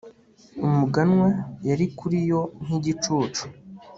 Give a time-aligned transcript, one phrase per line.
[0.65, 1.27] umuganwa
[1.67, 3.43] yari kuri yo nk'igicucu